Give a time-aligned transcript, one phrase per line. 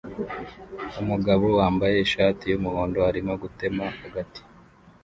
[1.01, 4.41] Umugabo wambaye ishati yumuhondo arimo gutema agati